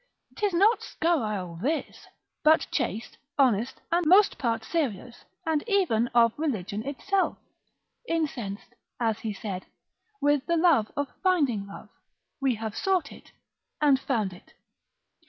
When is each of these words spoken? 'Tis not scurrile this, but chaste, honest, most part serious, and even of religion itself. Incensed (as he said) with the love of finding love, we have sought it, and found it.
'Tis 0.37 0.51
not 0.51 0.79
scurrile 0.79 1.61
this, 1.61 2.07
but 2.43 2.65
chaste, 2.71 3.19
honest, 3.37 3.79
most 4.07 4.39
part 4.39 4.63
serious, 4.65 5.25
and 5.45 5.63
even 5.67 6.07
of 6.07 6.33
religion 6.39 6.83
itself. 6.87 7.37
Incensed 8.09 8.73
(as 8.99 9.19
he 9.19 9.31
said) 9.31 9.67
with 10.19 10.43
the 10.47 10.57
love 10.57 10.91
of 10.97 11.07
finding 11.21 11.67
love, 11.67 11.89
we 12.41 12.55
have 12.55 12.75
sought 12.75 13.11
it, 13.11 13.31
and 13.79 13.99
found 13.99 14.33
it. 14.33 14.53